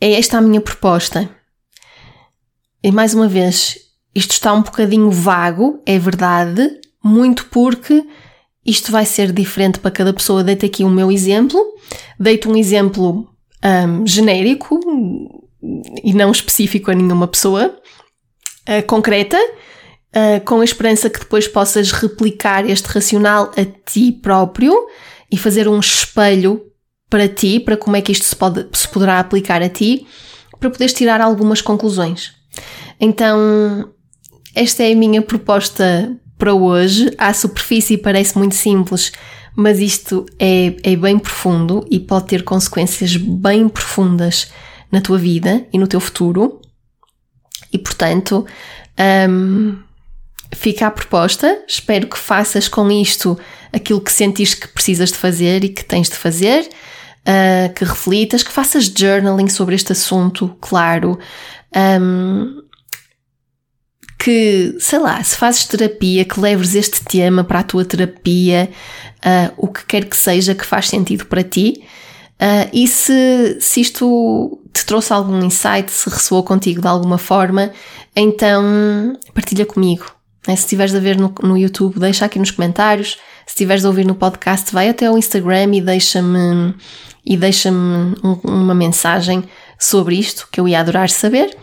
É 0.00 0.14
esta 0.14 0.38
a 0.38 0.40
minha 0.40 0.60
proposta. 0.60 1.30
E 2.82 2.90
mais 2.90 3.14
uma 3.14 3.28
vez, 3.28 3.78
isto 4.12 4.32
está 4.32 4.52
um 4.52 4.62
bocadinho 4.62 5.08
vago, 5.08 5.80
é 5.86 6.00
verdade, 6.00 6.80
muito 7.06 7.46
porque 7.46 8.04
isto 8.64 8.90
vai 8.90 9.06
ser 9.06 9.32
diferente 9.32 9.78
para 9.78 9.90
cada 9.90 10.12
pessoa. 10.12 10.42
Deito 10.42 10.66
aqui 10.66 10.82
o 10.82 10.90
meu 10.90 11.10
exemplo, 11.10 11.58
deito 12.18 12.50
um 12.50 12.56
exemplo 12.56 13.28
um, 13.64 14.06
genérico 14.06 14.80
e 16.02 16.12
não 16.12 16.30
específico 16.30 16.90
a 16.90 16.94
nenhuma 16.94 17.28
pessoa, 17.28 17.76
uh, 18.68 18.86
concreta, 18.86 19.38
uh, 19.38 20.44
com 20.44 20.60
a 20.60 20.64
esperança 20.64 21.08
que 21.08 21.20
depois 21.20 21.48
possas 21.48 21.92
replicar 21.92 22.68
este 22.68 22.86
racional 22.86 23.50
a 23.56 23.64
ti 23.64 24.12
próprio 24.12 24.74
e 25.30 25.36
fazer 25.36 25.68
um 25.68 25.78
espelho 25.78 26.62
para 27.08 27.28
ti, 27.28 27.60
para 27.60 27.76
como 27.76 27.96
é 27.96 28.02
que 28.02 28.12
isto 28.12 28.24
se, 28.24 28.34
pode, 28.34 28.66
se 28.72 28.88
poderá 28.88 29.20
aplicar 29.20 29.62
a 29.62 29.68
ti, 29.68 30.06
para 30.58 30.70
poderes 30.70 30.92
tirar 30.92 31.20
algumas 31.20 31.60
conclusões. 31.60 32.32
Então, 33.00 33.92
esta 34.54 34.82
é 34.82 34.92
a 34.92 34.96
minha 34.96 35.22
proposta 35.22 36.18
para 36.38 36.54
hoje. 36.54 37.12
À 37.18 37.32
superfície 37.32 37.96
parece 37.96 38.36
muito 38.36 38.54
simples, 38.54 39.12
mas 39.54 39.78
isto 39.78 40.26
é, 40.38 40.76
é 40.82 40.96
bem 40.96 41.18
profundo 41.18 41.86
e 41.90 41.98
pode 41.98 42.26
ter 42.26 42.44
consequências 42.44 43.16
bem 43.16 43.68
profundas 43.68 44.50
na 44.90 45.00
tua 45.00 45.18
vida 45.18 45.66
e 45.72 45.78
no 45.78 45.86
teu 45.86 46.00
futuro. 46.00 46.60
E 47.72 47.78
portanto, 47.78 48.46
um, 49.28 49.78
fica 50.54 50.86
a 50.86 50.90
proposta. 50.90 51.62
Espero 51.66 52.06
que 52.06 52.18
faças 52.18 52.68
com 52.68 52.90
isto 52.90 53.38
aquilo 53.72 54.00
que 54.00 54.12
sentires 54.12 54.54
que 54.54 54.68
precisas 54.68 55.10
de 55.10 55.16
fazer 55.18 55.64
e 55.64 55.68
que 55.68 55.84
tens 55.84 56.08
de 56.08 56.16
fazer. 56.16 56.68
Uh, 57.26 57.74
que 57.74 57.84
reflitas, 57.84 58.44
que 58.44 58.52
faças 58.52 58.84
journaling 58.84 59.48
sobre 59.48 59.74
este 59.74 59.90
assunto, 59.90 60.56
claro. 60.60 61.18
Um, 61.74 62.62
que, 64.18 64.74
sei 64.78 64.98
lá, 64.98 65.22
se 65.22 65.36
fazes 65.36 65.66
terapia, 65.66 66.24
que 66.24 66.40
leves 66.40 66.74
este 66.74 67.04
tema 67.04 67.44
para 67.44 67.60
a 67.60 67.62
tua 67.62 67.84
terapia, 67.84 68.70
uh, 69.18 69.52
o 69.56 69.68
que 69.68 69.84
quer 69.84 70.04
que 70.04 70.16
seja 70.16 70.54
que 70.54 70.64
faz 70.64 70.88
sentido 70.88 71.26
para 71.26 71.42
ti. 71.42 71.82
Uh, 72.40 72.68
e 72.72 72.86
se, 72.86 73.58
se 73.60 73.80
isto 73.80 74.60
te 74.72 74.84
trouxe 74.84 75.12
algum 75.12 75.42
insight, 75.42 75.90
se 75.90 76.08
ressoou 76.10 76.42
contigo 76.42 76.80
de 76.80 76.88
alguma 76.88 77.18
forma, 77.18 77.72
então 78.14 79.18
partilha 79.32 79.64
comigo. 79.64 80.04
Né? 80.46 80.54
Se 80.54 80.62
estiveres 80.62 80.94
a 80.94 81.00
ver 81.00 81.16
no, 81.16 81.34
no 81.42 81.56
YouTube, 81.56 81.98
deixa 81.98 82.24
aqui 82.24 82.38
nos 82.38 82.50
comentários. 82.50 83.18
Se 83.46 83.52
estiveres 83.52 83.84
a 83.84 83.88
ouvir 83.88 84.06
no 84.06 84.14
podcast, 84.14 84.72
vai 84.72 84.88
até 84.88 85.06
ao 85.06 85.16
Instagram 85.16 85.74
e 85.74 85.80
deixa-me 85.80 86.74
e 87.24 87.36
deixa-me 87.36 88.14
um, 88.22 88.38
uma 88.44 88.74
mensagem 88.74 89.44
sobre 89.78 90.16
isto 90.16 90.48
que 90.50 90.60
eu 90.60 90.68
ia 90.68 90.80
adorar 90.80 91.10
saber. 91.10 91.56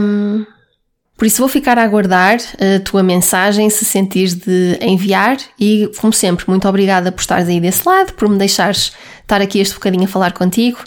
Um, 0.00 0.46
por 1.16 1.26
isso 1.26 1.38
vou 1.38 1.48
ficar 1.48 1.78
a 1.78 1.82
aguardar 1.84 2.38
a 2.58 2.80
tua 2.80 3.02
mensagem 3.02 3.70
se 3.70 3.84
sentires 3.84 4.34
de 4.34 4.78
enviar 4.80 5.36
e, 5.58 5.90
como 5.98 6.12
sempre, 6.12 6.44
muito 6.48 6.68
obrigada 6.68 7.12
por 7.12 7.20
estares 7.20 7.48
aí 7.48 7.60
desse 7.60 7.86
lado, 7.88 8.12
por 8.14 8.28
me 8.28 8.36
deixares 8.36 8.92
estar 9.22 9.40
aqui 9.40 9.60
este 9.60 9.74
bocadinho 9.74 10.04
a 10.04 10.08
falar 10.08 10.32
contigo 10.32 10.78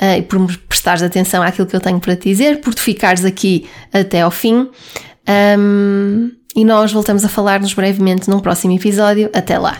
uh, 0.00 0.18
e 0.18 0.22
por 0.22 0.38
me 0.38 0.56
prestares 0.56 1.02
atenção 1.02 1.42
àquilo 1.42 1.66
que 1.66 1.74
eu 1.74 1.80
tenho 1.80 1.98
para 2.00 2.14
te 2.14 2.28
dizer, 2.28 2.60
por 2.60 2.74
te 2.74 2.82
ficares 2.82 3.24
aqui 3.24 3.66
até 3.92 4.20
ao 4.20 4.30
fim. 4.30 4.68
Um, 5.58 6.30
e 6.54 6.64
nós 6.64 6.92
voltamos 6.92 7.24
a 7.24 7.28
falar-nos 7.28 7.72
brevemente 7.72 8.28
num 8.28 8.40
próximo 8.40 8.74
episódio. 8.74 9.30
Até 9.32 9.58
lá! 9.58 9.78